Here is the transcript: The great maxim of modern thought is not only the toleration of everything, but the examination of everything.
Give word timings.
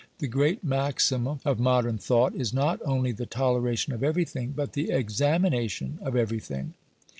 The 0.17 0.27
great 0.27 0.63
maxim 0.63 1.27
of 1.27 1.59
modern 1.59 1.99
thought 1.99 2.33
is 2.33 2.55
not 2.55 2.79
only 2.83 3.11
the 3.11 3.27
toleration 3.27 3.93
of 3.93 4.03
everything, 4.03 4.51
but 4.55 4.73
the 4.73 4.89
examination 4.89 5.99
of 6.01 6.15
everything. 6.15 6.73